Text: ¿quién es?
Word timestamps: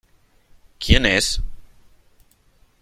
¿quién 0.79 1.05
es? 1.05 1.43